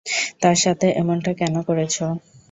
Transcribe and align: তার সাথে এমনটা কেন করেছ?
তার 0.41 0.57
সাথে 0.63 0.87
এমনটা 1.01 1.31
কেন 1.39 1.55
করেছ? 1.67 1.95